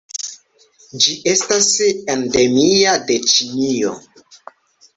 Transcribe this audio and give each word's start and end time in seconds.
Ĝi 1.03 1.13
estas 1.33 1.67
endemia 2.15 2.97
de 3.11 3.21
Ĉinio. 3.35 3.95